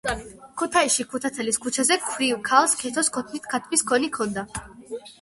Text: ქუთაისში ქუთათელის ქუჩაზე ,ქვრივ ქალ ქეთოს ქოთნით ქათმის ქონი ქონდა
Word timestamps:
ქუთაისში 0.61 1.05
ქუთათელის 1.11 1.61
ქუჩაზე 1.67 1.99
,ქვრივ 2.07 2.41
ქალ 2.51 2.75
ქეთოს 2.83 3.15
ქოთნით 3.19 3.49
ქათმის 3.55 3.89
ქონი 3.93 4.15
ქონდა 4.21 4.51